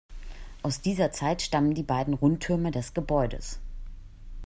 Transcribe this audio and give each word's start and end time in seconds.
Aus 0.63 0.81
dieser 0.81 1.11
Zeit 1.11 1.43
stammen 1.43 1.75
die 1.75 1.83
beiden 1.83 2.15
Rundtürme 2.15 2.71
des 2.71 2.95
Gebäudes. 2.95 3.59